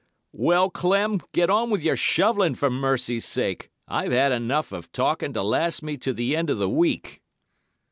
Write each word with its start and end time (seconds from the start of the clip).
"'Well, 0.31 0.71
Clem, 0.71 1.21
get 1.31 1.51
on 1.51 1.69
with 1.69 1.83
your 1.83 1.95
shovelling 1.95 2.55
for 2.55 2.71
mercy's 2.71 3.23
sake. 3.23 3.69
I've 3.87 4.11
had 4.11 4.31
enough 4.31 4.71
of 4.71 4.91
talking 4.91 5.31
to 5.33 5.43
last 5.43 5.83
me 5.83 5.95
to 5.97 6.11
the 6.11 6.35
end 6.35 6.49
of 6.49 6.57
the 6.57 6.67
week. 6.67 7.21